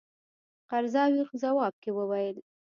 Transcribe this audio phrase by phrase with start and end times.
[0.69, 2.37] قرضاوي ځواب کې وویل.